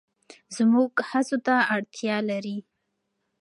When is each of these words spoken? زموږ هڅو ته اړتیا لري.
زموږ 0.55 0.91
هڅو 1.09 1.37
ته 1.45 1.55
اړتیا 1.75 2.15
لري. 2.29 2.57